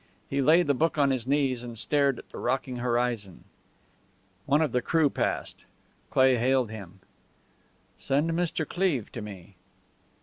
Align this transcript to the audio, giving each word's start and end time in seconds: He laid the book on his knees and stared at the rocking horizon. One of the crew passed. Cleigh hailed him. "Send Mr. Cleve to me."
He 0.31 0.41
laid 0.41 0.65
the 0.65 0.73
book 0.73 0.97
on 0.97 1.11
his 1.11 1.27
knees 1.27 1.61
and 1.61 1.77
stared 1.77 2.17
at 2.17 2.29
the 2.31 2.39
rocking 2.39 2.77
horizon. 2.77 3.43
One 4.47 4.63
of 4.63 4.71
the 4.71 4.81
crew 4.81 5.11
passed. 5.11 5.65
Cleigh 6.09 6.37
hailed 6.37 6.71
him. 6.71 7.01
"Send 7.99 8.31
Mr. 8.31 8.67
Cleve 8.67 9.11
to 9.11 9.21
me." 9.21 9.57